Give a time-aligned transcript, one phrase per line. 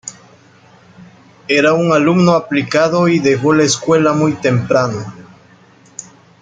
[1.47, 5.05] Era un alumno aplicado y dejó la escuela muy temprano.